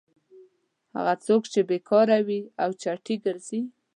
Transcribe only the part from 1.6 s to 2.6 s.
بېکاره وي